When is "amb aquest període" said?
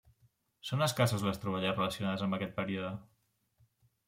2.29-2.91